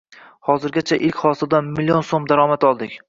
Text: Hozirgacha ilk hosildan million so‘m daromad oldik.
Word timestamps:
Hozirgacha 0.47 0.97
ilk 1.09 1.21
hosildan 1.25 1.69
million 1.81 2.09
so‘m 2.09 2.27
daromad 2.33 2.67
oldik. 2.73 2.99